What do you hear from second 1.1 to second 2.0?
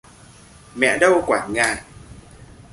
quản ngại